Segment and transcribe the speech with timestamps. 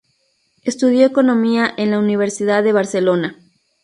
[0.63, 3.37] Estudió Economía en la Universidad de Barcelona.